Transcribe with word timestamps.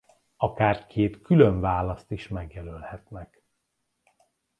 Akár 0.37 0.87
két 0.87 1.21
külön 1.21 1.59
választ 1.59 2.11
is 2.11 2.27
megjelölhetnek. 2.27 3.43